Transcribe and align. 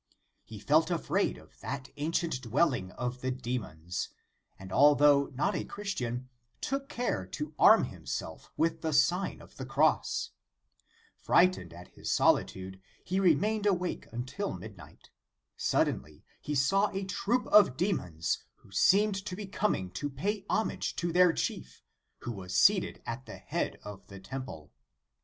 He 0.43 0.57
felt 0.57 0.89
afraid 0.89 1.37
of 1.37 1.59
that 1.59 1.89
ancient 1.95 2.41
dwelling 2.41 2.89
of 2.93 3.21
the 3.21 3.29
demons, 3.29 4.09
and 4.57 4.71
although 4.71 5.27
not 5.35 5.53
a 5.55 5.63
Christian, 5.63 6.27
took 6.59 6.89
care 6.89 7.27
to 7.27 7.53
arm 7.59 7.83
himself 7.83 8.51
with 8.57 8.81
the 8.81 8.93
Sign 8.93 9.41
of 9.43 9.57
the 9.57 9.65
Cross." 9.67 10.31
Frightened 11.23 11.71
at 11.71 11.89
his 11.89 12.11
solitude, 12.11 12.81
he 13.03 13.19
remained 13.19 13.67
awake 13.67 14.07
until 14.11 14.53
midnight. 14.55 15.11
Suddenly 15.55 16.25
he 16.41 16.55
saw 16.55 16.89
a 16.91 17.03
troop 17.05 17.45
of 17.45 17.77
demons, 17.77 18.39
who 18.55 18.71
seemed 18.71 19.23
to 19.23 19.35
be 19.35 19.45
coming 19.45 19.91
to 19.91 20.09
pay 20.09 20.45
homage 20.49 20.95
to 20.95 21.13
their 21.13 21.31
chief, 21.31 21.83
who 22.21 22.31
was 22.31 22.55
seated 22.55 23.03
at 23.05 23.27
the 23.27 23.37
head 23.37 23.77
of 23.83 24.07
the 24.07 24.19
temple. 24.19 24.71